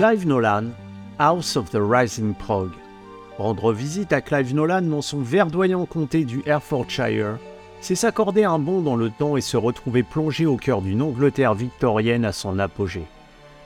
[0.00, 0.70] Clive Nolan,
[1.18, 2.70] House of the Rising Prog.
[3.36, 7.36] Rendre visite à Clive Nolan dans son verdoyant comté du Herefordshire,
[7.82, 11.52] c'est s'accorder un bond dans le temps et se retrouver plongé au cœur d'une Angleterre
[11.52, 13.04] victorienne à son apogée.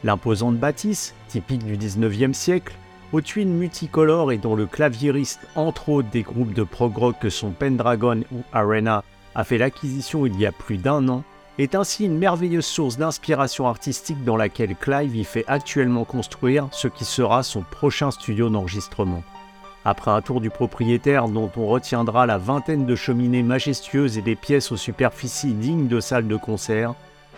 [0.02, 2.74] L'imposante bâtisse, typique du 19e siècle,
[3.12, 7.30] aux tuiles multicolores et dont le claviériste, entre autres des groupes de prog rock que
[7.30, 9.04] sont Pendragon ou Arena,
[9.36, 11.22] a fait l'acquisition il y a plus d'un an,
[11.58, 16.88] est ainsi une merveilleuse source d'inspiration artistique dans laquelle Clive y fait actuellement construire ce
[16.88, 19.22] qui sera son prochain studio d'enregistrement.
[19.84, 24.34] Après un tour du propriétaire dont on retiendra la vingtaine de cheminées majestueuses et des
[24.34, 26.94] pièces aux superficies dignes de salles de concert,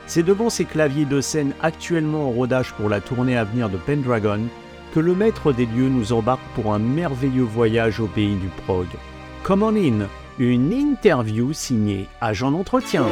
[0.07, 3.77] c'est devant ces claviers de scène actuellement en rodage pour la tournée à venir de
[3.77, 4.43] Pendragon
[4.95, 8.87] que le maître des lieux nous embarque pour un merveilleux voyage au pays du prog.
[9.43, 10.07] Come on in,
[10.39, 13.05] une interview signée Agent d'entretien.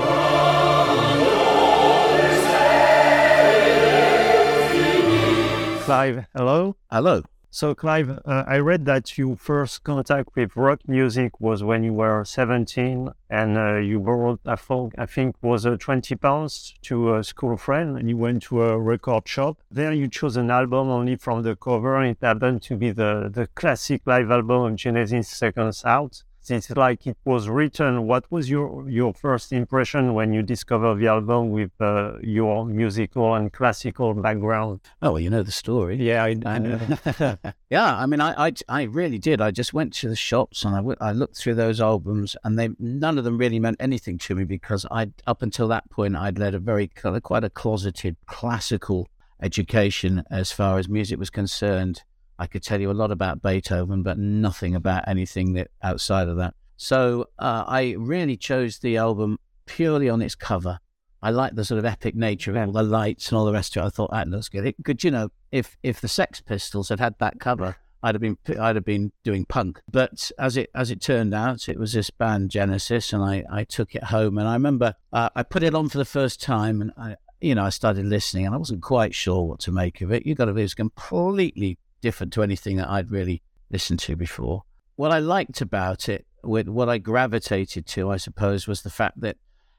[5.85, 6.77] Clive, hello.
[6.91, 7.23] Hello.
[7.51, 11.93] So, Clive, uh, I read that your first contact with rock music was when you
[11.93, 17.17] were 17 and uh, you borrowed, I think, I think was uh, 20 pounds to
[17.17, 19.59] a school friend and you went to a record shop.
[19.71, 23.29] There you chose an album only from the cover and it happened to be the,
[23.31, 28.07] the classic live album of Genesis Seconds Out it's like it was written.
[28.07, 33.35] What was your your first impression when you discovered the album with uh, your musical
[33.35, 34.81] and classical background?
[35.03, 35.97] Oh, well, you know the story.
[35.97, 36.79] Yeah, I, I know.
[37.71, 39.41] yeah, I mean, I, I, I really did.
[39.41, 42.59] I just went to the shops and I, w- I looked through those albums, and
[42.59, 46.17] they none of them really meant anything to me because I up until that point
[46.17, 49.09] I'd led a very quite a closeted classical
[49.43, 52.03] education as far as music was concerned.
[52.39, 56.37] I could tell you a lot about Beethoven, but nothing about anything that outside of
[56.39, 56.55] that.
[56.77, 60.81] So uh, I really chose the album purely on its cover.
[61.23, 63.77] I like the sort of epic nature of all the lights and all the rest
[63.77, 63.87] of it.
[63.87, 64.67] I thought that looks good.
[64.67, 68.21] It could, you know, if if the Sex Pistols had had that cover, I'd have
[68.21, 69.81] been I'd have been doing punk.
[69.91, 73.65] But as it as it turned out, it was this band Genesis, and I I
[73.65, 76.83] took it home, and I remember uh, I put it on for the first time,
[76.83, 80.03] and I you know I started listening, and I wasn't quite sure what to make
[80.03, 80.27] of it.
[80.27, 84.63] You got to be completely different to anything that I'd really listened to before.
[84.97, 89.39] What I liked about it, what I gravitated to, I suppose, was the fact that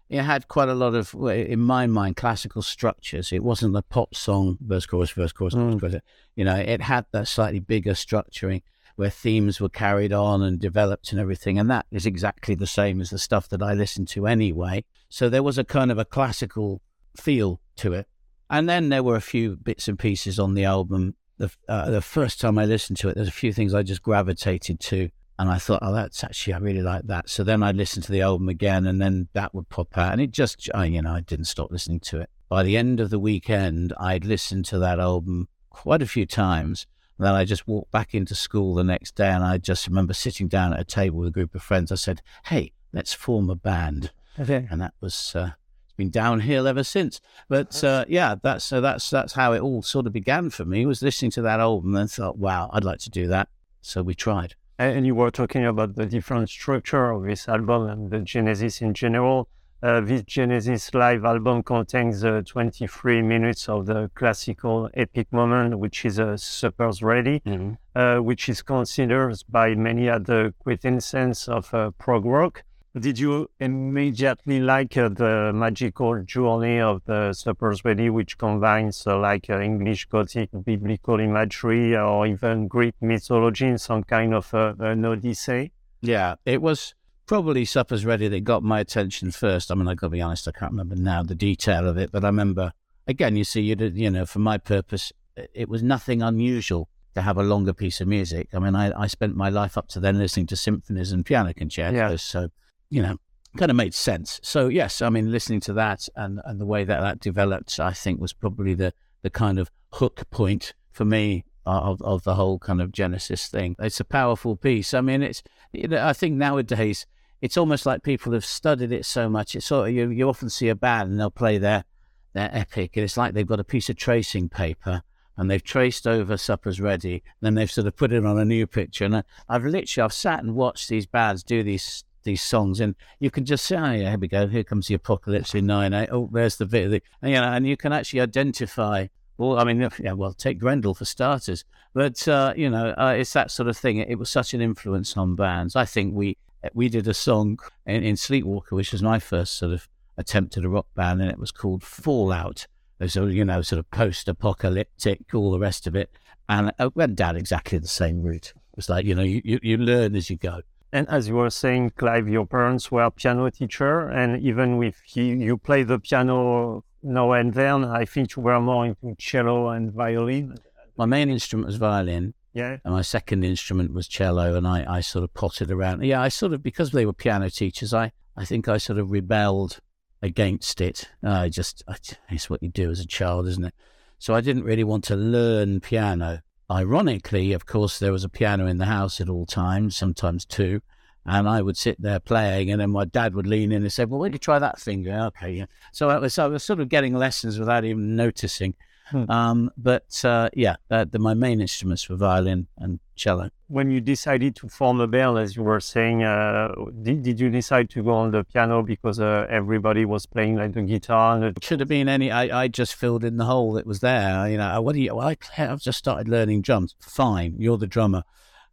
[0.09, 3.31] it had quite a lot of, in my mind, classical structures.
[3.31, 5.79] It wasn't a pop song, verse, chorus, verse, chorus, mm.
[5.79, 6.01] chorus.
[6.35, 8.63] You know, it had that slightly bigger structuring
[8.95, 11.59] where themes were carried on and developed and everything.
[11.59, 14.83] And that is exactly the same as the stuff that I listened to anyway.
[15.09, 16.81] So there was a kind of a classical
[17.15, 18.07] feel to it.
[18.49, 22.01] And then there were a few bits and pieces on the album the uh, the
[22.01, 25.49] first time I listened to it, there's a few things I just gravitated to, and
[25.49, 27.29] I thought, oh, that's actually I really like that.
[27.29, 30.21] So then I listened to the album again, and then that would pop out, and
[30.21, 32.29] it just, I, you know, I didn't stop listening to it.
[32.47, 36.85] By the end of the weekend, I'd listened to that album quite a few times.
[37.17, 40.13] And then I just walked back into school the next day, and I just remember
[40.13, 41.91] sitting down at a table with a group of friends.
[41.91, 44.67] I said, "Hey, let's form a band," okay.
[44.69, 45.33] and that was.
[45.35, 45.51] Uh,
[45.95, 47.21] been downhill ever since.
[47.47, 50.85] But uh, yeah, that's uh, that's that's how it all sort of began for me.
[50.85, 53.49] Was listening to that album and thought, wow, I'd like to do that.
[53.81, 54.55] So we tried.
[54.77, 58.93] And you were talking about the different structure of this album and the Genesis in
[58.93, 59.47] general.
[59.81, 66.05] Uh, this Genesis live album contains uh, 23 minutes of the classical epic moment, which
[66.05, 67.73] is a uh, Supper's Ready, mm-hmm.
[67.95, 72.63] Uh, which is considered by many at the quintessence of uh, prog rock.
[72.97, 79.17] Did you immediately like uh, the magical journey of the Supper's Ready, which combines uh,
[79.17, 84.75] like uh, English Gothic biblical imagery or even Greek mythology in some kind of uh,
[84.79, 85.73] an odyssey?
[85.99, 86.95] Yeah, it was
[87.25, 89.71] probably Supper's Ready that got my attention first.
[89.71, 92.13] I mean, I've got to be honest, I can't remember now the detail of it,
[92.13, 92.71] but I remember,
[93.07, 95.11] again, you see, you, did, you know, for my purpose,
[95.53, 98.47] it was nothing unusual to have a longer piece of music.
[98.53, 101.53] I mean, I, I spent my life up to then listening to symphonies and piano
[101.53, 102.15] concertos, yeah.
[102.15, 102.47] so
[102.95, 103.17] you know,
[103.57, 104.39] kind of made sense.
[104.41, 107.91] So yes, I mean, listening to that and, and the way that that developed, I
[107.91, 112.57] think was probably the, the kind of hook point for me of, of the whole
[112.57, 113.75] kind of Genesis thing.
[113.79, 114.93] It's a powerful piece.
[114.93, 115.43] I mean, it's,
[115.73, 117.05] you know, I think nowadays
[117.41, 119.55] it's almost like people have studied it so much.
[119.55, 121.83] It's sort of, you, you often see a band and they'll play their,
[122.31, 125.01] their epic and it's like they've got a piece of tracing paper
[125.37, 128.45] and they've traced over Supper's Ready, and then they've sort of put it on a
[128.45, 129.03] new picture.
[129.03, 132.95] And I, I've literally, I've sat and watched these bands do these these songs, and
[133.19, 134.47] you can just say, "Oh yeah, here we go.
[134.47, 136.09] Here comes the apocalypse in nine eight.
[136.11, 139.07] Oh, there's the bit, and, you know, and you can actually identify.
[139.37, 143.33] Well, I mean, yeah, well, take Grendel for starters, but uh, you know, uh, it's
[143.33, 143.97] that sort of thing.
[143.97, 145.75] It, it, was such an influence on bands.
[145.75, 146.37] I think we
[146.73, 149.87] we did a song in, in Sleepwalker, which was my first sort of
[150.17, 152.67] attempt at a rock band, and it was called Fallout.
[153.07, 156.09] sort of, you know, sort of post-apocalyptic, all the rest of it.
[156.47, 158.53] And I went down exactly the same route.
[158.55, 160.61] It was like, you know, you, you, you learn as you go.
[160.95, 165.25] And as you were saying, Clive, your parents were piano teacher, and even if you,
[165.25, 169.91] you play the piano now and then, I think you were more into cello and
[169.91, 170.55] violin.
[170.95, 172.77] My main instrument was violin, Yeah.
[172.85, 176.01] and my second instrument was cello, and I, I sort of potted around.
[176.05, 179.11] Yeah, I sort of because they were piano teachers, I, I think I sort of
[179.11, 179.79] rebelled
[180.21, 181.09] against it.
[181.21, 181.97] I just I,
[182.29, 183.73] it's what you do as a child, isn't it?
[184.17, 186.41] So I didn't really want to learn piano.
[186.69, 190.81] Ironically, of course, there was a piano in the house at all times, sometimes two,
[191.23, 194.05] and I would sit there playing, and then my dad would lean in and say,
[194.05, 195.65] "Well, why don't you try that finger?" Okay, yeah.
[195.91, 198.73] So I was, I was sort of getting lessons without even noticing.
[199.07, 199.29] Hmm.
[199.29, 203.49] Um, but uh, yeah, uh, the, my main instruments were violin and cello.
[203.67, 206.73] When you decided to form a band, as you were saying, uh,
[207.03, 210.73] did, did you decide to go on the piano because uh, everybody was playing like
[210.73, 211.35] the guitar?
[211.35, 211.63] And the...
[211.63, 212.31] Should have been any.
[212.31, 214.49] I, I just filled in the hole that was there.
[214.49, 215.15] You know, what do you?
[215.15, 216.95] Well, I, I've just started learning drums.
[216.99, 218.23] Fine, you're the drummer,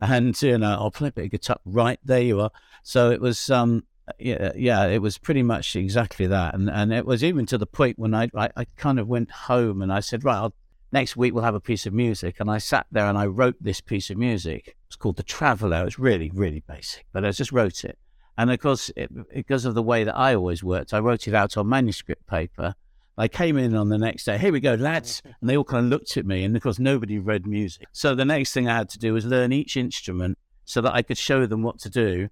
[0.00, 1.58] and you know, I'll play a bit of guitar.
[1.66, 2.50] Right there, you are.
[2.82, 3.50] So it was.
[3.50, 3.84] Um,
[4.18, 7.66] yeah, yeah, it was pretty much exactly that, and and it was even to the
[7.66, 10.54] point when I I, I kind of went home and I said, right, I'll,
[10.90, 13.56] next week we'll have a piece of music, and I sat there and I wrote
[13.60, 14.76] this piece of music.
[14.86, 15.86] It's called The Traveller.
[15.86, 17.98] It's really really basic, but I just wrote it,
[18.36, 21.34] and of course it, because of the way that I always worked, I wrote it
[21.34, 22.74] out on manuscript paper.
[23.16, 24.38] I came in on the next day.
[24.38, 25.32] Here we go, lads, mm-hmm.
[25.40, 27.86] and they all kind of looked at me, and of course nobody read music.
[27.92, 31.02] So the next thing I had to do was learn each instrument so that I
[31.02, 32.30] could show them what to do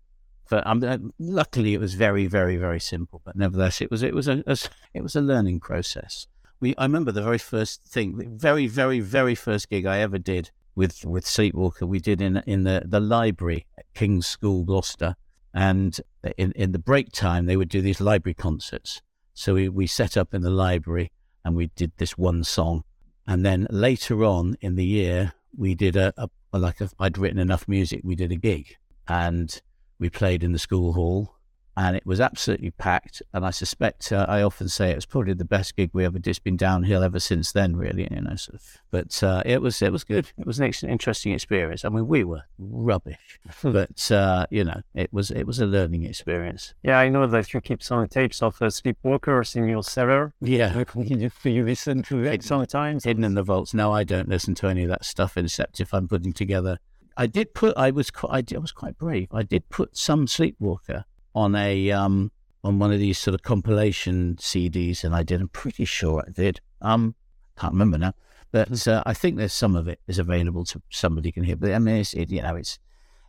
[0.51, 3.23] but um, uh, luckily it was very, very, very simple.
[3.25, 4.59] But nevertheless, it was it was a, a
[4.93, 6.27] it was a learning process.
[6.59, 10.19] We I remember the very first thing, the very, very, very first gig I ever
[10.19, 11.87] did with with Sleepwalker.
[11.87, 15.15] We did in in the the library at King's School, Gloucester,
[15.55, 15.99] and
[16.37, 19.01] in in the break time they would do these library concerts.
[19.33, 21.13] So we we set up in the library
[21.45, 22.83] and we did this one song,
[23.27, 27.39] and then later on in the year we did a, a like a, I'd written
[27.39, 28.01] enough music.
[28.03, 28.77] We did a gig
[29.07, 29.61] and
[30.01, 31.37] we played in the school hall
[31.77, 33.23] and it was absolutely packed.
[33.33, 36.19] And I suspect, uh, I often say it was probably the best gig we ever
[36.19, 36.31] did.
[36.31, 38.35] It's been downhill ever since then, really, you know.
[38.35, 38.79] Sort of.
[38.91, 40.31] But uh, it was it was good.
[40.37, 41.85] It was an interesting experience.
[41.85, 46.05] I mean, we were rubbish, but uh, you know, it was it was a learning
[46.05, 46.75] experience.
[46.83, 50.35] Yeah, I know that you keep some tapes of uh, Sleepwalkers in your cellar.
[50.41, 53.05] Yeah, you, you listen to it sometimes.
[53.05, 53.75] hidden in the vaults.
[53.75, 56.79] No, I don't listen to any of that stuff except if I'm putting together.
[57.17, 57.77] I did put.
[57.77, 58.11] I was.
[58.11, 59.29] qu- I, did, I was quite brave.
[59.33, 61.05] I did put some Sleepwalker
[61.35, 62.31] on a um
[62.63, 65.41] on one of these sort of compilation CDs, and I did.
[65.41, 66.61] I'm pretty sure I did.
[66.83, 67.15] Um,
[67.59, 68.13] can't remember now,
[68.53, 71.57] but uh, I think there's some of it is available to somebody can hear.
[71.57, 72.79] But I mean, it's, it, you know, it's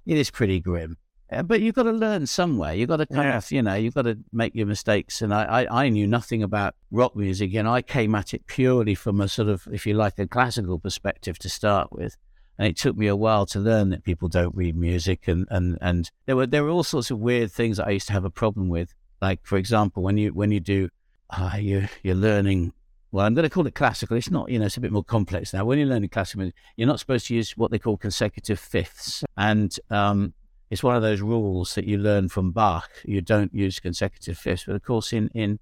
[0.06, 0.98] it is pretty grim.
[1.32, 2.74] Uh, but you've got to learn somewhere.
[2.74, 3.38] You've got to kind Yeah.
[3.38, 5.22] of, you know, you've got to make your mistakes.
[5.22, 8.96] And I, I, I knew nothing about rock music, and I came at it purely
[8.96, 12.18] from a sort of, if you like, a classical perspective to start with.
[12.58, 15.78] And it took me a while to learn that people don't read music, and, and,
[15.82, 18.26] and there were there were all sorts of weird things that I used to have
[18.26, 18.94] a problem with.
[19.22, 20.90] Like, for example, when you when you do,
[21.30, 22.74] uh, you you're learning.
[23.14, 24.16] Well, I'm going to call it classical.
[24.16, 25.66] It's not, you know, it's a bit more complex now.
[25.66, 29.76] When you're learning classical, you're not supposed to use what they call consecutive fifths, and
[29.90, 30.34] um,
[30.70, 32.90] it's one of those rules that you learn from Bach.
[33.04, 35.60] You don't use consecutive fifths, but of course, in in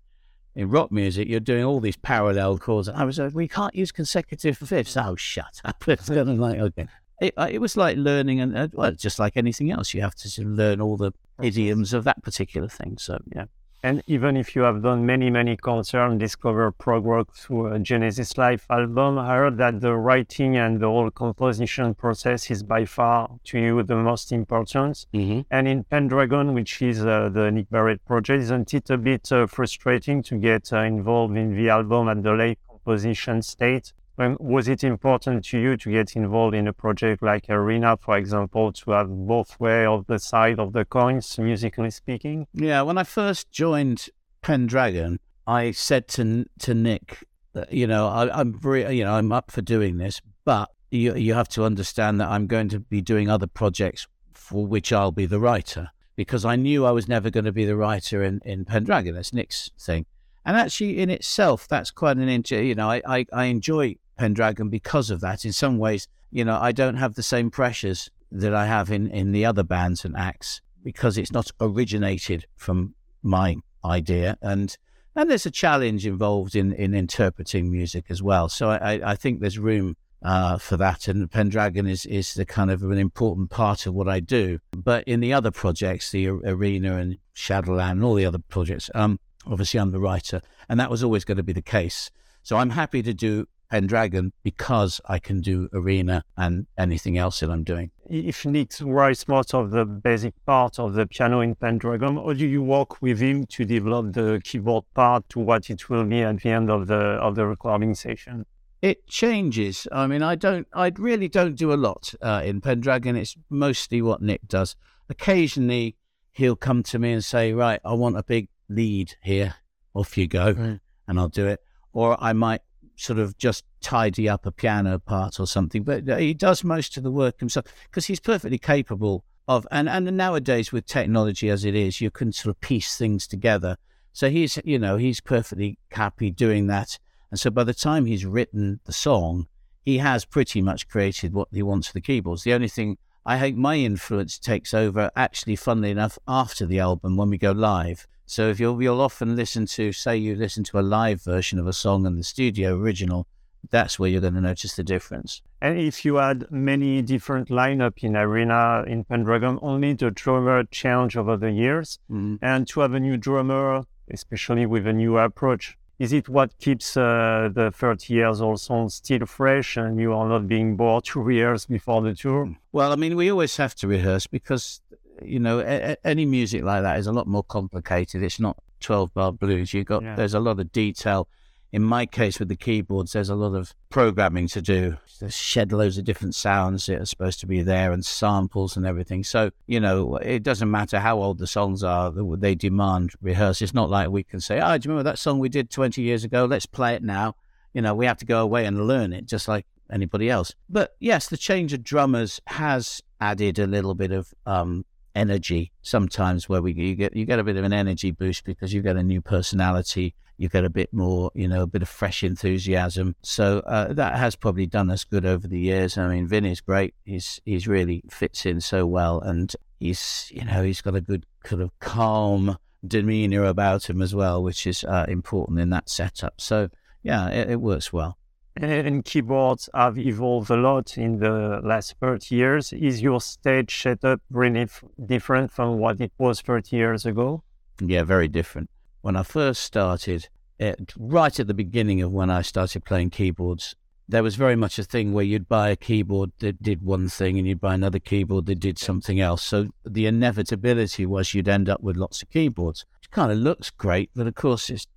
[0.60, 2.90] in rock music, you're doing all these parallel chords.
[2.90, 4.98] And I was like, we can't use consecutive fifths.
[4.98, 5.84] Oh, shut up!
[5.88, 6.88] It's kind of like okay.
[7.22, 10.16] It, uh, it was like learning, and uh, well, just like anything else, you have
[10.16, 12.98] to sort of learn all the idioms of that particular thing.
[12.98, 13.46] So yeah,
[13.82, 17.80] And even if you have done many, many concerts and discovered prog rock through a
[17.80, 22.84] Genesis Live album, I heard that the writing and the whole composition process is by
[22.84, 25.06] far to you the most important.
[25.14, 25.42] mm-hmm.
[25.50, 29.48] And in Pendragon, which is uh, the Nick Barrett project, isn't it a bit uh,
[29.48, 33.94] frustrating to get uh, involved in the album at the late composition state?
[34.20, 38.18] When, was it important to you to get involved in a project like Arena, for
[38.18, 42.46] example, to have both way of the side of the coins, musically speaking?
[42.54, 44.10] Yeah, when I first joined
[44.42, 47.24] Pendragon, I said to to Nick,
[47.54, 51.16] that, you know, I, I'm very, you know, I'm up for doing this, but you
[51.16, 55.14] you have to understand that I'm going to be doing other projects for which I'll
[55.14, 58.42] be the writer because I knew I was never going to be the writer in
[58.44, 59.16] in Pendragon.
[59.16, 60.06] That's Nick's thing,
[60.44, 62.44] and actually in itself, that's quite an.
[62.50, 65.46] You know, I, I I enjoy Pendragon because of that.
[65.46, 69.08] In some ways, you know, I don't have the same pressures that I have in
[69.10, 74.38] in the other bands and acts because it's not originated from my idea.
[74.42, 74.78] And
[75.16, 78.50] and there's a challenge involved in in interpreting music as well.
[78.50, 81.08] So i I- think there's room uh, for that.
[81.08, 84.60] And pendragon is is the kind of an important part of what i do.
[84.90, 89.18] But in the other projects the arena and shadowland and all the other projects um
[89.54, 92.12] obviously i'm the writer and that was always going to be the case.
[92.44, 97.50] So I'm happy to do Pendragon because I can do arena and anything else that
[97.50, 97.92] I'm doing.
[98.10, 102.48] If Nick writes most of the basic part of the piano in Pendragon, or do
[102.48, 106.42] you work with him to develop the keyboard part to what it will be at
[106.42, 108.46] the end of the of the recording session?
[108.82, 109.88] It changes.
[109.92, 110.66] I mean, I don't.
[110.74, 113.16] I really don't do a lot uh, in Pendragon.
[113.18, 114.76] It's mostly what Nick does.
[115.10, 115.96] Occasionally,
[116.32, 119.56] he'll come to me and say, "Right, I want a big lead here.
[119.94, 120.80] Off you go," Right.
[121.08, 121.60] and I'll do it.
[121.92, 122.62] Or I might
[123.00, 125.84] sort of just tidy up a piano part or something.
[125.84, 129.66] But uh, he does most of the work himself because he's perfectly capable of.
[129.72, 133.78] And and nowadays with technology as it is, you can sort of piece things together.
[134.12, 137.00] So he's, you know, he's perfectly happy doing that.
[137.32, 139.48] And so by the time he's written the song,
[139.86, 142.44] he has pretty much created what he wants for the keyboards.
[142.44, 147.16] The only thing I think my influence takes over, actually, funnily enough, after the album
[147.16, 148.08] when we go live.
[148.30, 151.66] So if you'll you'll often listen to, say, you listen to a live version of
[151.66, 153.26] a song and the studio original,
[153.72, 155.42] that's where you're going to notice the difference.
[155.64, 161.18] And if you had many different lineup in Arena in Pendragon, only the drummer change
[161.18, 166.14] over the years, and to have a new drummer, especially with a new approach, is
[166.14, 170.48] it what keeps uh, the 30 years old song still fresh and you are not
[170.48, 172.56] being bored two years before the tour?
[172.72, 174.82] Well, I mean, we always have to rehearse because,
[175.24, 178.24] you know, a- a- any music like that is a lot more complicated.
[178.24, 179.74] It's not 12 bar blues.
[179.74, 180.16] You got, Yeah.
[180.16, 181.28] there's a lot of detail.
[181.72, 184.98] In my case with the keyboards, there's a lot of programming to do.
[185.20, 188.88] There's shed loads of different sounds that are supposed to be there and samples and
[188.88, 189.24] everything.
[189.24, 193.62] So, you know, it doesn't matter how old the songs are, they demand rehearse.
[193.62, 196.02] It's not like we can say, oh, do you remember that song we did 20
[196.02, 196.46] years ago?
[196.46, 197.36] Let's play it now.
[197.74, 200.56] You know, we have to go away and learn it just like anybody else.
[200.70, 204.86] But yes, the change of drummers has added a little bit of um,
[205.16, 208.74] energy sometimes where we you get you get a bit of an energy boost because
[208.74, 211.90] you get a new personality you get a bit more you know a bit of
[211.90, 213.14] fresh enthusiasm.
[213.22, 215.98] So uh, that has probably done us good over the years.
[215.98, 216.96] I mean vinny's great.
[217.04, 221.26] He's he's really fits in so well and he's you know he's got a good
[221.44, 226.40] kind of calm demeanor about him as well which is uh, important in that setup.
[226.40, 226.70] So
[227.04, 228.18] yeah it, it works well
[228.62, 232.74] And keyboards have evolved a lot in the last 30 years.
[232.74, 237.44] Is your stage setup really f- different from what it was 30 years ago?
[237.80, 238.70] Yeah, very different.
[239.00, 240.28] When I first started,
[240.60, 243.76] it, right at the beginning of when I started playing keyboards,
[244.10, 247.38] there was very much a thing where you'd buy a keyboard that did one thing
[247.38, 249.42] and you'd buy another keyboard that did something else.
[249.42, 252.86] So the inevitability was you'd end up with lots of keyboards.
[253.04, 254.88] It kind of looks great, but of course it's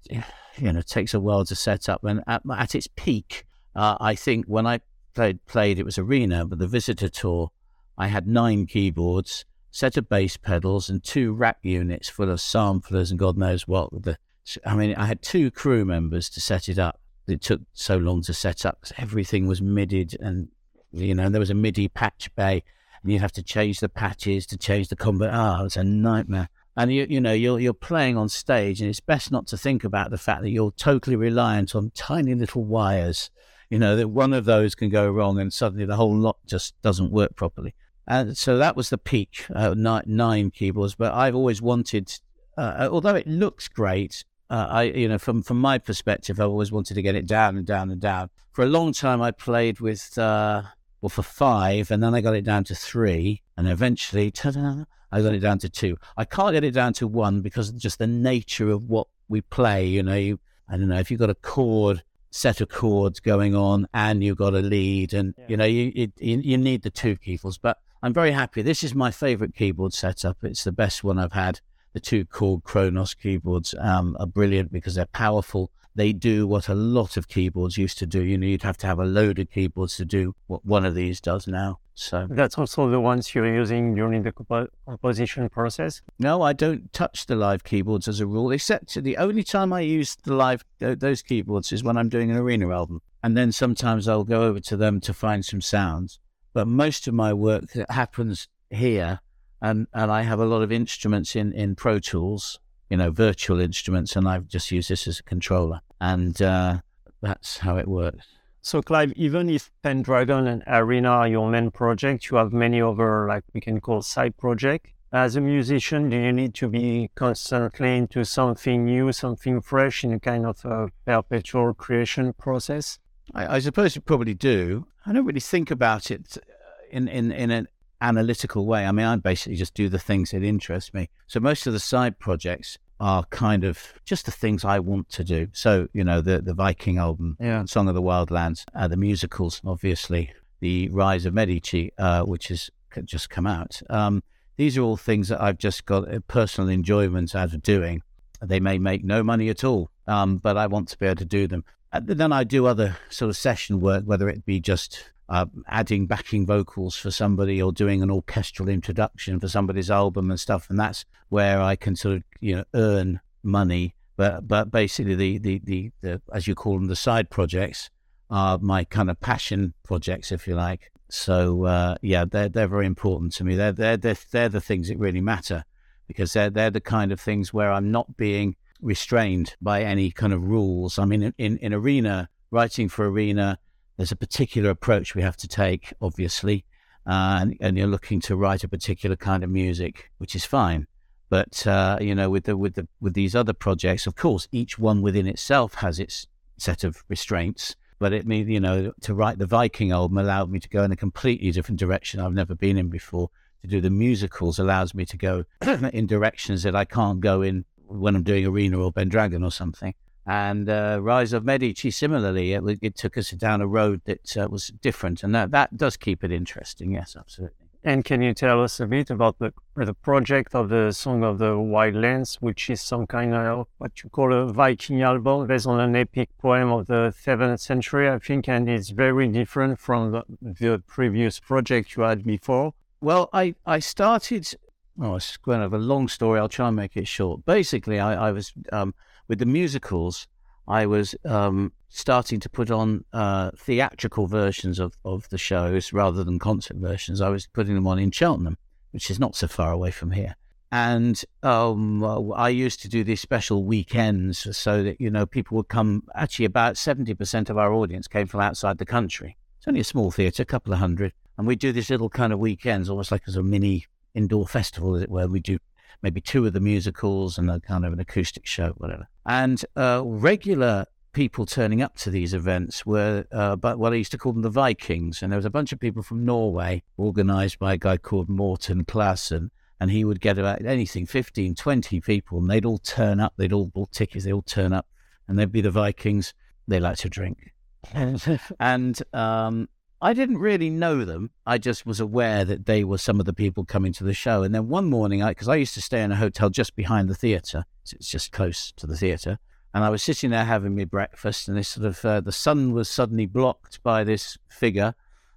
[0.57, 2.03] you know takes a while to set up.
[2.03, 4.81] And at, at its peak, uh, I think when I
[5.15, 7.51] played played it was Arena, but the Visitor Tour,
[7.97, 13.11] I had nine keyboards set of bass pedals and two rack units full of samplers
[13.11, 13.91] and God knows what.
[14.03, 14.19] The,
[14.67, 17.01] I mean, I had two crew members to set it up.
[17.27, 20.49] It took so long to set up 'cause everything was midied and,
[20.93, 22.63] you know, there was a MIDI patch bay
[23.03, 25.31] and you'd have to change the patches to change the combo.
[25.33, 26.51] Ah, it was a nightmare.
[26.77, 29.85] And you, you know, you're you're playing on stage, and it's best not to think
[29.85, 33.31] about the fact that you're totally reliant on tiny little wires.
[33.73, 36.75] You know that one of those can go wrong, and suddenly the whole lot just
[36.83, 37.75] doesn't work properly.
[38.07, 40.95] And so that was the peak, uh, nine, nine keyboards.
[40.95, 42.21] But I've always wanted,
[42.59, 46.71] uh, although it looks great, uh, I, you know, from from my perspective, I've always
[46.71, 48.29] wanted to get it down and down and down.
[48.51, 50.65] For a long time, I played with, uh,
[51.01, 55.23] well, for five, and then I got it down to three, and eventually, ta-da, I
[55.23, 55.97] got it down to two.
[56.19, 59.41] I can't get it down to one because of just the nature of what we
[59.41, 59.87] play.
[59.87, 62.03] You know, you, I don't know if you've got a chord
[62.35, 65.45] set of chords going on and you've got a lead and Yeah.
[65.49, 68.63] you know you, you you need the two keyboards but i'm very happy.
[68.63, 70.39] This is my favorite keyboard setup.
[70.43, 71.61] It's the best one i've had.
[71.93, 75.71] The two Korg Kronos keyboards um, are brilliant because they're powerful.
[75.95, 78.23] They do what a lot of keyboards used to do.
[78.23, 80.95] You know you'd have to have a load of keyboards to do what one of
[80.95, 86.01] these does now so That's also the ones you're using during the compo- composition process.
[86.19, 89.81] No, I don't touch the live keyboards as a rule, except the only time I
[89.81, 93.53] use the live th- those keyboards is when I'm doing an arena album, and then
[93.53, 96.19] sometimes I'll go over to them to find some sounds.
[96.55, 99.21] But most of my work happens here,
[99.61, 102.59] and and I have a lot of instruments in in Pro Tools,
[102.89, 106.81] you know, virtual instruments, and I've just used this as a controller, and uh,
[107.21, 108.27] that's how it works.
[108.65, 113.27] So, Clive, even if Pendragon and Arena are your main project, you have many other,
[113.27, 114.87] like we can call side project.
[115.13, 120.13] As a musician, do you need to be constantly into something new, something fresh in
[120.13, 123.01] a kind of a perpetual creation process?
[123.35, 124.87] I, I suppose you probably do.
[125.05, 126.41] I don't really think about it uh,
[126.89, 127.67] in, in, in an
[128.01, 128.87] analytical way.
[128.87, 131.11] I mean, I basically just do the things that interest me.
[131.27, 135.25] So most of the side projects, are kind of just the things I want to
[135.25, 135.49] do.
[135.53, 137.65] So, you know, the, the Viking album, Yeah.
[137.67, 142.71] Song of the Wildlands, uh, the musicals, obviously, the Rise of Medici, uh, which has
[143.05, 143.81] just come out.
[143.91, 144.23] Um,
[144.57, 148.03] these are all things that I've just got a personal enjoyment out of doing.
[148.41, 151.25] They may make no money at all, um, but I want to be able to
[151.25, 151.65] do them.
[151.93, 156.07] And then I do other sort of session work, whether it be just uh, adding
[156.07, 160.69] backing vocals for somebody or doing an orchestral introduction for somebody's album and stuff.
[160.69, 163.95] And that's where I can sort of, you know, earn money.
[164.17, 167.89] But but basically, the the the, the as you call them, the side projects
[168.29, 170.93] are my kind of passion projects, if you like.
[171.09, 173.57] So uh, yeah, they're they're very important to me.
[173.57, 175.65] They're they're they're, they're the things that really matter
[176.09, 180.35] because they're they're the kind of things where I'm not being restrained by any kind
[180.35, 180.99] of rules.
[180.99, 183.59] I mean, in, in, in arena writing for arena,
[184.03, 186.65] there's a particular approach we have to take, obviously,
[187.07, 190.89] uh, and, and you're looking to write a particular kind of music, which is fine.
[191.31, 194.77] But uh, you know, with the with the with these other projects, of course, each
[194.77, 197.77] one within itself has its set of restraints.
[198.01, 200.91] But it means, you know, to write the Viking album allowed me to go in
[200.91, 203.31] a completely different direction I've never been in before.
[203.61, 205.45] To do the musicals allows me to go
[205.93, 209.95] in directions that I can't go in when I'm doing Arena or Pendragon or something.
[210.25, 214.49] And uh, Rise of Medici, similarly, it, it took us down a road that uh,
[214.49, 216.93] was different, and that, that does keep it interesting.
[216.93, 217.57] Yes, absolutely.
[217.85, 221.39] And can you tell us a bit about the the project of the Song of
[221.39, 225.81] the Wildlands, which is some kind of what you call a Viking album based on
[225.81, 230.23] an epic poem of the seventh century, I think, and it's very different from the,
[230.41, 232.75] the previous project you had before.
[233.01, 234.55] Well, I, I started,
[235.01, 236.39] Oh, it's kind of a long story.
[236.39, 237.45] I'll try and make it short.
[237.45, 238.95] Basically, I, I was, um,
[239.33, 240.29] with the musicals,
[240.69, 246.23] I was um, starting to put on uh, theatrical versions of, of the shows rather
[246.23, 247.23] than concert versions.
[247.23, 248.59] I was putting them on in Cheltenham,
[248.91, 250.37] which is not so far away from here.
[250.71, 252.05] And um,
[252.37, 256.03] I used to do these special weekends so that, you know, people would come.
[256.15, 259.39] Actually, about 70% of our audience came from outside the country.
[259.57, 261.15] It's only a small theatre, a couple of hundred.
[261.39, 264.95] And we do these little kind of weekends, almost like as a mini indoor festival,
[264.95, 265.27] as it were.
[265.27, 265.59] We do
[266.03, 269.09] maybe two of the musicals and a kind of an acoustic show, whatever.
[269.27, 274.13] And uh, regular people turning up to these events were, uh, but what I used
[274.13, 275.23] to call them the Vikings.
[275.23, 278.85] And there was a bunch of people from Norway, organized by a guy called Morten
[278.85, 279.51] Classen.
[279.81, 283.35] And he would get about anything, 15, 20 people, and they'd all turn up.
[283.37, 284.87] They'd all bought tickets, they'd all turn up,
[285.27, 286.35] and they'd be the Vikings.
[286.69, 287.53] They like to drink.
[288.61, 289.69] and um,
[290.05, 291.31] I didn't really know them.
[291.47, 294.43] I just was aware that they were some of the people coming to the show.
[294.43, 297.09] And then one morning, because I, I, used to stay in a hotel just behind
[297.09, 299.39] the theatre, so it's just close to the theatre,
[299.73, 302.73] and I was sitting there having my breakfast, and this sort of uh, the sun
[302.73, 304.95] was suddenly blocked by this figure.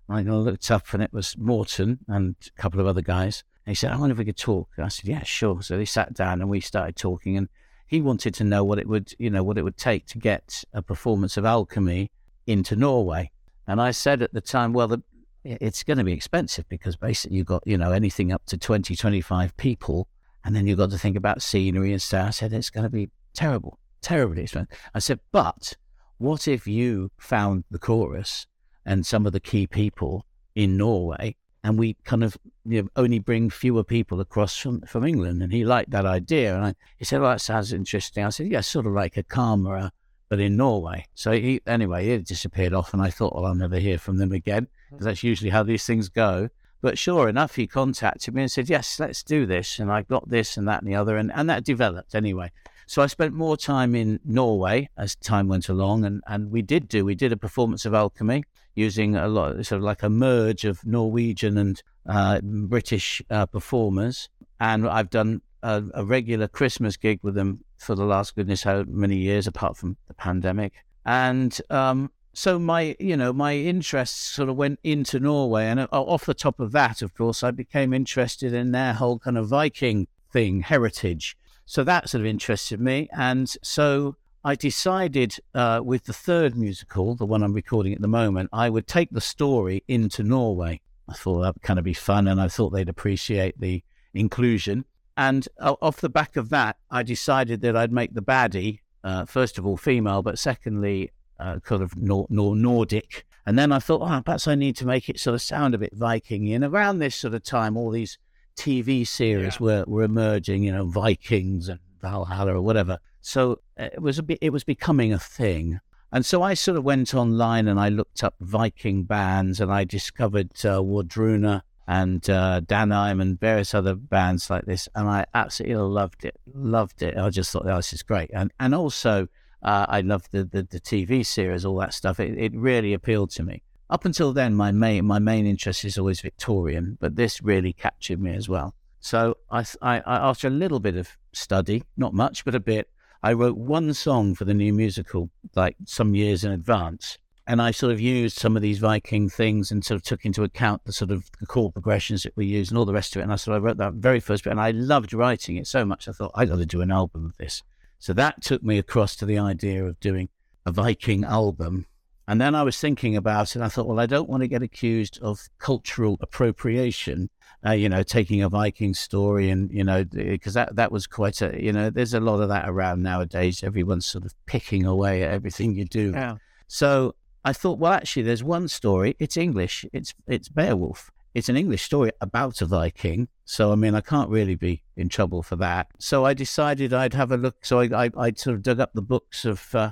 [0.10, 3.43] I looked up, and it was Morton and a couple of other guys.
[3.67, 5.86] And he said, "I wonder if we could talk." I said, "Yeah, sure." So they
[5.86, 7.49] sat down, and we started talking, and
[7.86, 10.63] he wanted to know what it would, you know, what it would take to get
[10.73, 12.10] a performance of Alchemy
[12.47, 13.32] into Norway.
[13.67, 15.01] And I said at the time, well, the,
[15.43, 18.95] it's going to be expensive because basically you've got, you know, anything up to 20,
[18.95, 20.08] 25 people.
[20.43, 22.28] And then you've got to think about scenery and stuff.
[22.28, 24.78] I said, it's going to be terrible, terribly expensive.
[24.93, 25.73] I said, but
[26.17, 28.45] what if you found the chorus
[28.86, 33.17] and some of the key people in Norway and we kind of you know, only
[33.17, 35.41] bring fewer people across from, from England?
[35.41, 36.56] And he liked that idea.
[36.56, 38.23] And I, he said, well, that sounds interesting.
[38.23, 39.91] I said, yeah, sort of like a Karma
[40.36, 41.06] but in Norway.
[41.15, 44.34] So he, anyway, he disappeared off, and I thought, well, I'll never hear from them
[44.34, 46.50] again because that's usually how these things go.
[46.82, 49.80] But sure enough, he contacted me and said, yes, let's do this.
[49.80, 52.52] And I got this and that and the other, and, and that developed anyway.
[52.86, 56.89] So I spent more time in Norway as time went along, and, and we did
[56.89, 58.43] do, we did a performance of Alchemy
[58.76, 64.28] using a lot, sort of like a merge of Norwegian and uh, British uh, performers.
[64.60, 68.84] And I've done a, a, regular Christmas gig with them for the last goodness how
[68.88, 70.74] many years, apart from the pandemic.
[71.06, 75.88] And um, so my, you know, my interests sort of went into Norway, and uh,
[75.92, 79.48] off the top of that, of course, I became interested in their whole kind of
[79.48, 81.38] Viking thing, heritage.
[81.66, 87.16] So that sort of interested me, and so I decided uh, with the third musical,
[87.16, 90.82] the one I'm recording at the moment, I would take the story into Norway.
[91.08, 93.84] I thought that would kind of be fun, and I thought they'd appreciate the
[94.14, 94.86] inclusion.
[95.17, 99.58] And off the back of that, I decided that I'd make the baddie, uh, first
[99.58, 103.25] of all, female, but secondly, uh, kind of nor- nor- Nordic.
[103.45, 105.78] And then I thought, oh, perhaps I need to make it sort of sound a
[105.78, 106.51] bit Viking.
[106.54, 108.17] And around this sort of time, all these
[108.58, 109.60] TV series yeah.
[109.60, 112.99] were, were emerging, you know, Vikings and Valhalla or whatever.
[113.21, 115.80] So uh, it was a bit, it was becoming a thing.
[116.12, 119.84] And so I sort of went online and I looked up Viking bands and I
[119.84, 125.76] discovered uh, Wardruna and uh, Danheim and various other bands like this, and I absolutely
[125.76, 126.36] loved it.
[126.54, 127.17] Loved it.
[127.17, 129.28] I just thought oh, this is great, and and also
[129.62, 132.19] uh, I loved the, the, the TV series, all that stuff.
[132.19, 133.63] It, it really appealed to me.
[133.89, 138.19] Up until then, my main my main interest is always Victorian, but this really captured
[138.19, 138.76] me as well.
[139.00, 142.89] So I, I, I after a little bit of study, not much, but a bit,
[143.21, 147.72] I wrote one song for the new musical, like some years in advance and I
[147.72, 150.92] sort of used some of these Viking things and sort of took into account the
[150.92, 153.24] sort of the chord progressions that we use and all the rest of it.
[153.24, 155.86] And I sort of wrote that very first bit, and I loved writing it so
[155.86, 156.08] much.
[156.08, 157.62] I thought I got to do an album of this.
[158.00, 160.30] So that took me across to the idea of doing
[160.66, 161.86] a Viking album.
[162.28, 164.48] And then I was thinking about it, and I thought, well, I don't want to
[164.48, 167.30] get accused of cultural appropriation.
[167.64, 171.42] Uh, you know, taking a Viking story and you know, because that that was quite
[171.42, 173.64] a you know, there's a lot of that around nowadays.
[173.64, 176.12] Everyone's sort of picking away at everything you do.
[176.12, 176.38] Yeah.
[176.68, 179.16] So I thought, well, actually, there's one story.
[179.20, 179.86] It's English.
[179.94, 181.12] It's it's Beowulf.
[181.36, 183.28] It's an English story about a Viking.
[183.46, 185.88] So I mean, I can't really be in trouble for that.
[186.00, 187.64] So I decided I'd have a look.
[187.64, 189.92] So I I, I sort of dug up the books of, uh,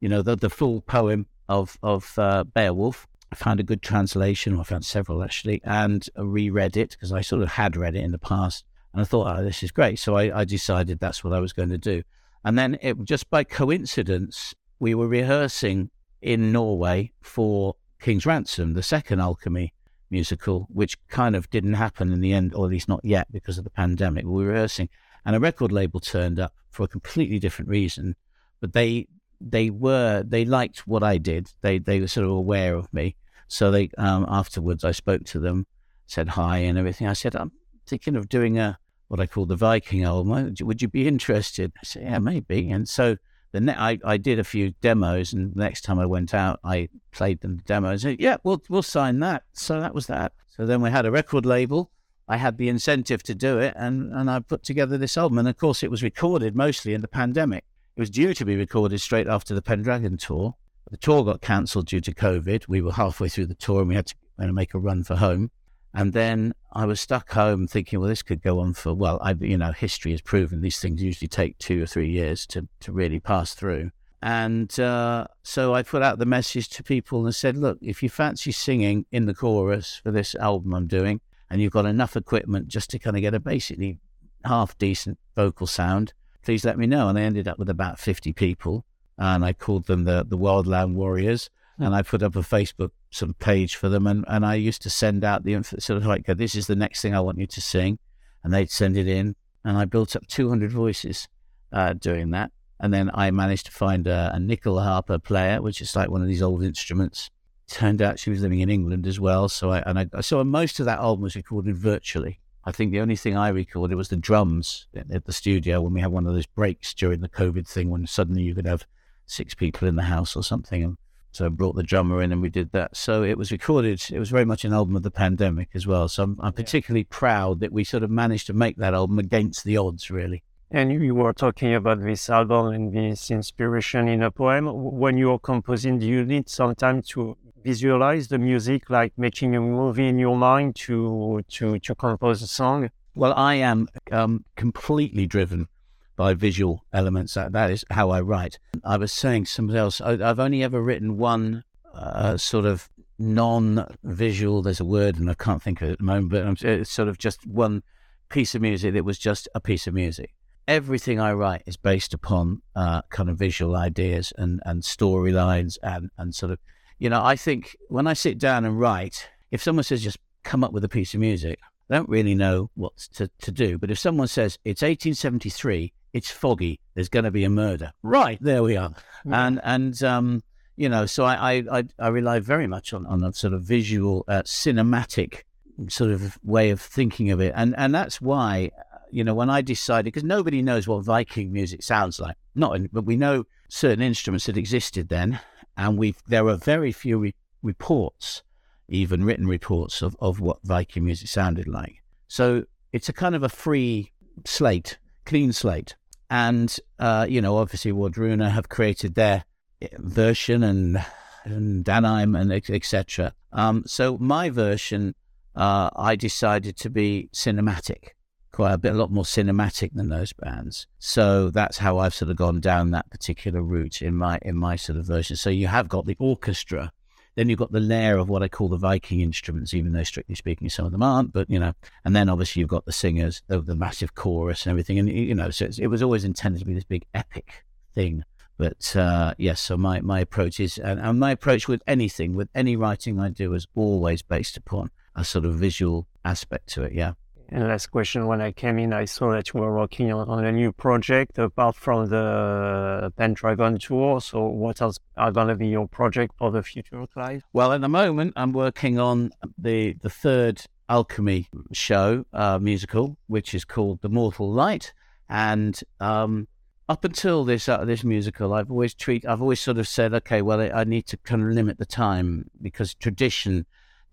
[0.00, 3.06] you know, the the full poem of of uh, Beowulf.
[3.30, 4.58] I found a good translation.
[4.58, 8.12] I found several actually, and reread it because I sort of had read it in
[8.12, 8.64] the past.
[8.94, 9.98] And I thought, oh, this is great.
[9.98, 12.02] So I, I decided that's what I was going to do.
[12.44, 15.90] And then it just by coincidence, we were rehearsing
[16.24, 19.74] in Norway for King's Ransom, the second Alchemy
[20.10, 23.58] musical, which kind of didn't happen in the end, or at least not yet because
[23.58, 24.24] of the pandemic.
[24.24, 24.88] We were rehearsing,
[25.26, 28.16] and a record label turned up for a completely different reason,
[28.60, 29.06] but they
[29.38, 31.52] they were they liked what I did.
[31.60, 35.38] They they were sort of aware of me, so they um, afterwards I spoke to
[35.38, 35.66] them,
[36.06, 37.06] said hi and everything.
[37.06, 37.52] I said I'm
[37.86, 40.54] thinking of doing a what I call the Viking album.
[40.58, 41.70] Would you be interested?
[41.76, 43.18] I said yeah maybe, and so
[43.54, 46.58] the ne- I, I did a few demos, and the next time I went out,
[46.64, 48.02] I played them the demos.
[48.02, 49.44] Said, yeah, we'll we'll sign that.
[49.52, 50.32] So that was that.
[50.48, 51.92] So then we had a record label.
[52.26, 55.38] I had the incentive to do it, and and I put together this album.
[55.38, 57.64] And of course, it was recorded mostly in the pandemic.
[57.96, 60.56] It was due to be recorded straight after the Pendragon tour.
[60.90, 62.66] The tour got cancelled due to COVID.
[62.66, 65.52] We were halfway through the tour, and we had to make a run for home.
[65.94, 69.32] And then I was stuck home thinking, well, this could go on for, well, I,
[69.32, 72.92] you know, history has proven these things usually take two or three years to, to
[72.92, 73.92] really pass through.
[74.20, 78.08] And uh, so I put out the message to people and said, look, if you
[78.08, 82.66] fancy singing in the chorus for this album I'm doing, and you've got enough equipment
[82.66, 83.98] just to kind of get a basically
[84.44, 87.08] half decent vocal sound, please let me know.
[87.08, 88.84] And I ended up with about 50 people,
[89.16, 93.38] and I called them the, the Wildland Warriors and I put up a Facebook of
[93.38, 96.54] page for them, and, and I used to send out the sort of like, this
[96.54, 97.98] is the next thing I want you to sing,
[98.42, 101.28] and they'd send it in, and I built up 200 voices
[101.72, 105.96] uh, doing that, and then I managed to find a, a nyckelharpa player, which is
[105.96, 107.30] like one of these old instruments.
[107.66, 110.80] Turned out she was living in England as well, so I and I so most
[110.80, 112.40] of that album was recorded virtually.
[112.66, 116.00] I think the only thing I recorded was the drums at the studio when we
[116.00, 118.86] had one of those breaks during the COVID thing when suddenly you could have
[119.26, 120.82] six people in the house or something.
[120.82, 120.96] And
[121.34, 122.96] so I brought the drummer in and we did that.
[122.96, 124.02] So it was recorded.
[124.10, 126.08] It was very much an album of the pandemic as well.
[126.08, 129.64] So I'm, I'm particularly proud that we sort of managed to make that album against
[129.64, 130.42] the odds, really.
[130.70, 134.66] And you were talking about this album and this inspiration in a poem.
[134.66, 139.60] When you're composing, do you need some time to visualize the music, like making a
[139.60, 142.90] movie in your mind to to to compose a song?
[143.14, 145.68] Well, I am um, completely driven
[146.16, 147.34] by visual elements.
[147.34, 148.58] That, that is how I write.
[148.84, 154.62] I was saying somebody else, I, have only ever written one uh, sort of non-visual,
[154.62, 157.08] there's a word and I can't think of it at the moment, but it's sort
[157.08, 157.82] of just one
[158.28, 160.34] piece of music that was just a piece of music.
[160.66, 166.10] Everything I write is based upon uh, kind of visual ideas and, and storylines and,
[166.16, 166.58] and sort of,
[166.98, 170.64] you know, I think when I sit down and write, if someone says just come
[170.64, 171.58] up with a piece of music,
[171.90, 173.78] I don't really know what to, to do.
[173.78, 176.80] But if someone says it's 1873 it's foggy.
[176.94, 177.92] There's going to be a murder.
[178.02, 178.94] Right there we are.
[179.26, 179.46] Yeah.
[179.46, 180.42] And and um,
[180.76, 184.24] you know, so I, I I rely very much on on a sort of visual,
[184.28, 185.42] uh, cinematic
[185.88, 188.70] sort of way of thinking of it, and and that's why
[189.10, 192.36] you know when I decided because nobody knows what Viking music sounds like.
[192.54, 195.40] Not, in, but we know certain instruments that existed then,
[195.76, 198.44] and we there are very few re- reports,
[198.88, 202.02] even written reports of of what Viking music sounded like.
[202.28, 204.12] So it's a kind of a free
[204.44, 205.96] slate, clean slate
[206.30, 209.44] and uh, you know, obviously, Wardruna have created their
[209.82, 211.04] eh, version and
[211.44, 213.34] and Danheim and etc.
[213.52, 215.14] Um, so my version,
[215.54, 218.10] uh, I decided to be cinematic,
[218.52, 220.86] quite a bit, a lot more cinematic than those bands.
[220.98, 224.76] So that's how I've sort of gone down that particular route in my in my
[224.76, 225.36] sort of version.
[225.36, 226.92] So you have got the orchestra
[227.36, 230.34] Then you've got the layer of what I call the Viking instruments, even though strictly
[230.34, 231.32] speaking, some of them aren't.
[231.32, 231.72] But you know,
[232.04, 234.98] and then obviously you've got the singers, the, the massive chorus and everything.
[234.98, 238.24] And you know, so it was always intended to be this big epic thing.
[238.56, 242.48] But uh, yes, so my, my approach is, and, and my approach with anything, with
[242.54, 246.92] any writing I do, is always based upon a sort of visual aspect to it.
[246.92, 247.14] Yeah.
[247.54, 250.50] And last question, when I came in, I saw that you were working on, a
[250.50, 254.20] new project apart from the Pendragon tour.
[254.20, 257.44] So what else are going to be your project for the future, Clive?
[257.52, 263.54] Well, at the moment, I'm working on the, the third alchemy show uh, musical, which
[263.54, 264.92] is called The Mortal Light.
[265.28, 266.48] And um,
[266.88, 270.42] up until this uh, this musical, I've always treat I've always sort of said, okay,
[270.42, 273.64] well, I, I need to kind of limit the time because tradition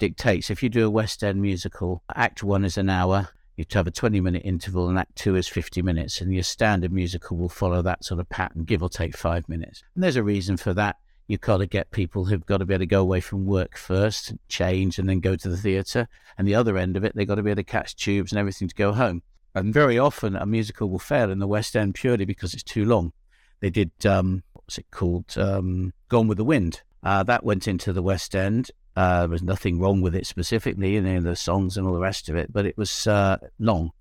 [0.01, 3.29] dictates if you do a West End musical, Act One is an hour.
[3.55, 6.91] You have a 20 minute interval, and Act Two is 50 minutes, and your standard
[6.91, 9.83] musical will follow that sort of pattern, give or take five minutes.
[9.93, 10.95] And there's a reason for that.
[11.27, 13.77] You've got to get people who've got to be able to go away from work
[13.77, 16.07] first, change, and then go to the theatre.
[16.35, 18.39] And the other end of it, they've got to be able to catch tubes and
[18.39, 19.21] everything to go home.
[19.53, 22.85] And very often, a musical will fail in the West End purely because it's too
[22.85, 23.13] long.
[23.59, 25.37] They did, um, what's it called?
[25.37, 26.81] Um, Gone with the Wind.
[27.03, 30.93] Uh, that went into the West End uh, there was nothing wrong with it specifically,
[30.93, 33.91] you know, the songs and all the rest of it, but it was uh, long,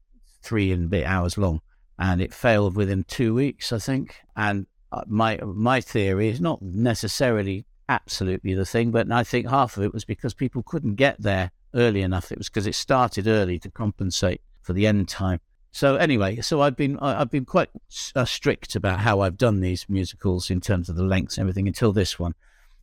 [0.42, 1.61] three and a bit hours long,
[1.98, 4.16] and it failed within two weeks, I think.
[4.37, 9.76] And uh, my my theory is not necessarily absolutely the thing, but I think half
[9.76, 12.33] of it was because people couldn't get there early enough.
[12.33, 15.40] It was because it started early to compensate for the end time.
[15.72, 17.70] So anyway, so I've been I've been quite
[18.16, 21.68] uh, strict about how I've done these musicals in terms of the lengths and everything
[21.68, 22.35] until this one,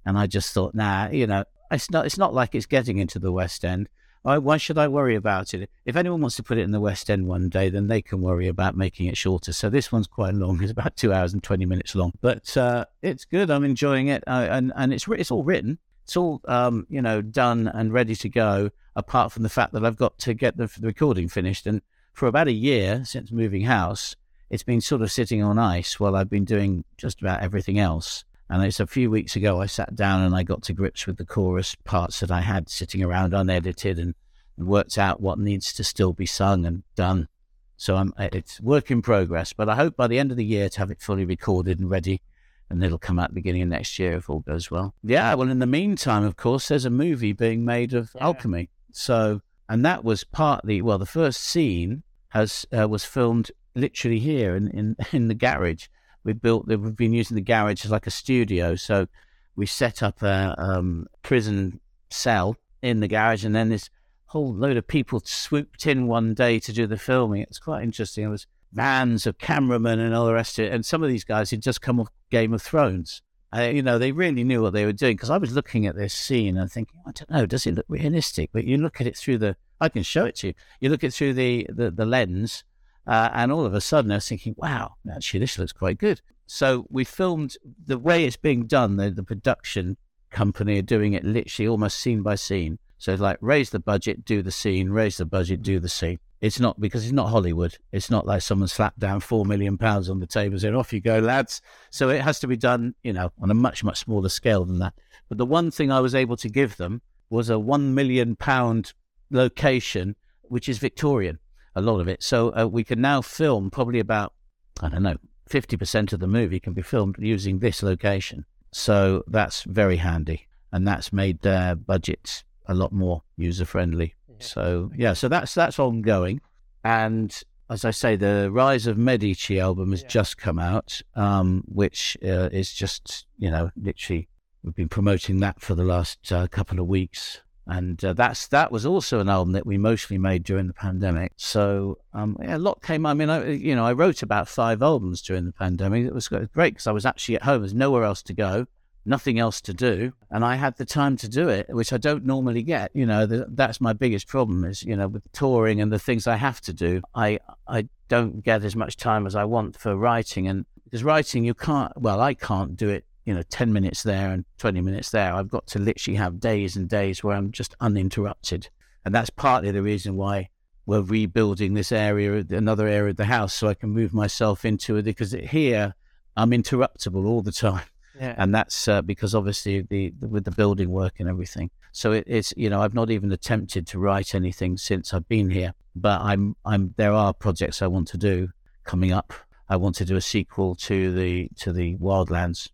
[0.06, 3.19] and I just thought, nah, you know, it's not it's not like it's getting into
[3.19, 3.89] the West End.
[4.23, 5.69] Why, why should I worry about it?
[5.86, 8.19] If anyone wants to put it in the West End one day, then they can
[8.19, 9.53] worry about making it shorter.
[9.53, 12.86] So this one's quite long; it's about two hours and twenty minutes long, but uh,
[13.01, 13.49] it's good.
[13.49, 17.67] I'm enjoying it, and and it's it's all written, it's all um, you know done
[17.67, 18.71] and ready to go.
[18.95, 21.82] Apart from the fact that I've got to get the, the recording finished, and
[22.13, 24.15] for about a year since moving house,
[24.49, 28.23] it's been sort of sitting on ice while I've been doing just about everything else.
[28.49, 31.17] And it's a few weeks ago I sat down and I got to grips with
[31.17, 34.15] the chorus parts that I had sitting around unedited and,
[34.57, 37.27] and worked out what needs to still be sung and done.
[37.75, 40.69] So I'm, it's work in progress, but I hope by the end of the year
[40.69, 42.21] to have it fully recorded and ready,
[42.69, 44.95] and it'll come out beginning of next year if all goes well.
[45.03, 48.23] Yeah, well, in the meantime, of course, there's a movie being made of yeah.
[48.23, 48.69] alchemy.
[48.93, 54.55] So, and that was partly well, the first scene has uh, was filmed literally here
[54.55, 55.88] in, in in the garage
[56.27, 58.75] we built we've been using the garage as like a studio.
[58.75, 59.07] So
[59.55, 63.89] we set up a um, prison cell in the garage and then this
[64.25, 67.43] whole load of people swooped in one day to do the filming.
[67.43, 68.25] It's quite interesting.
[68.25, 70.73] It was vans of cameramen and all the rest of it.
[70.73, 73.21] And some of these guys had just come off game of thrones.
[73.55, 75.95] Uh, you know they really knew what they were doing because i was looking at
[75.95, 78.49] this scene and thinking i don't know does it look realistic?
[78.51, 80.53] But you look at it through the i can show it to you.
[80.81, 82.65] You look at it through the the, the lens
[83.08, 86.22] uh, and all of a sudden, I was thinking, wow, actually, this looks quite good.
[86.46, 89.98] So we filmed the way it's being done, the, the production
[90.30, 92.80] company are doing it literally almost scene by scene.
[92.98, 96.20] So like raise the budget, do the scene, raise the budget, do the scene.
[96.41, 97.78] It's not because it's not Hollywood.
[97.91, 101.00] It's not like someone slapped down four million pounds on the table and off you
[101.00, 101.62] go, lads.
[101.89, 104.80] So it has to be done, you know, on a much, much smaller scale than
[104.80, 104.93] that.
[105.30, 108.93] But the one thing I was able to give them was a one million pound
[109.32, 111.39] location, which is Victorian
[111.77, 112.23] a lot of it.
[112.23, 114.33] So uh, we can now film probably about,
[114.81, 115.17] I don't know,
[115.49, 118.45] 50% of the movie can be filmed using this location.
[118.71, 120.47] So that's very handy.
[120.73, 124.15] And that's made their budgets a lot more user friendly.
[124.27, 124.35] Yeah.
[124.39, 126.41] So yeah, so that's that's ongoing.
[126.83, 127.31] And
[127.69, 130.09] as I say, the Rise of Medici album has yeah.
[130.09, 134.27] just come out, um, which uh, is just you know literally
[134.61, 138.71] we've been promoting that for the last uh, couple of weeks and uh, that's that
[138.71, 141.34] was also an album that we mostly made during the pandemic.
[141.36, 143.06] So um, yeah, a lot came.
[143.06, 146.06] I mean, I, you know, I wrote about five albums during the pandemic.
[146.06, 147.62] It was great because I was actually at home.
[147.62, 148.67] There's nowhere else to go,
[149.06, 152.25] nothing else to do, and I had the time to do it, which I don't
[152.25, 152.91] normally get.
[152.93, 156.27] You know, the, that's my biggest problem is you know with touring and the things
[156.27, 157.01] I have to do.
[157.13, 161.43] I I don't get as much time as I want for writing, and because writing
[161.43, 161.91] you can't.
[161.99, 165.33] Well, I can't do it you know, 10 minutes there and 20 minutes there.
[165.33, 168.69] I've got to literally have days and days where I'm just uninterrupted.
[169.03, 170.47] And that's partly the reason why
[170.85, 174.95] we're rebuilding this area, another area of the house, so I can move myself into
[174.95, 175.93] it because here
[176.37, 177.83] I'm interruptible all the time.
[178.17, 178.33] Yeah.
[178.37, 181.69] And that's uh, because obviously the, the, with the building work and everything.
[181.91, 185.51] So it, it's you know I've not even attempted to write anything since I've been
[185.51, 188.49] here, but I'm I'm there are projects I want to do
[188.85, 189.33] coming up.
[189.69, 192.69] I want to do a sequel to the to the Wildlands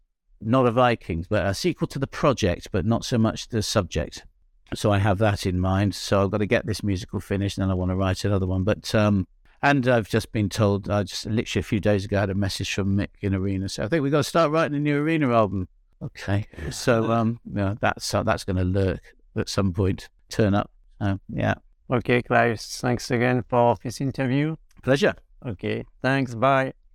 [0.46, 4.24] not a Vikings, but a sequel to the project, but not so much the subject.
[4.74, 5.94] So I have that in mind.
[5.96, 8.48] So I've got to get this musical finished, and then I want to write another
[8.48, 8.64] one.
[8.64, 9.28] But um,
[9.62, 12.36] and I've just been told, I just literally a few days ago I had a
[12.36, 13.70] message from Mick in Arena.
[13.70, 15.68] So I think we've got to start writing a new Arena album.
[16.02, 16.48] Okay.
[16.70, 20.70] So um, yeah, that's uh, that's going to lurk at some point, turn up.
[21.00, 21.56] Uh, yeah.
[21.92, 24.56] Okay, Clive, thanks again for this interview.
[24.84, 25.16] Pleasure.
[25.46, 26.34] Okay, thanks.
[26.34, 26.74] Bye.